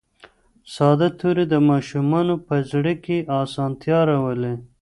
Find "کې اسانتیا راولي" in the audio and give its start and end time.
3.03-4.53